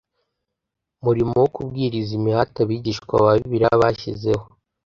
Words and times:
murimo 1.03 1.33
wo 1.41 1.47
kubwiriza 1.55 2.11
Imihati 2.19 2.57
Abigishwa 2.65 3.15
ba 3.25 3.31
Bibiliya 3.39 3.79
bashyizeho 3.81 4.45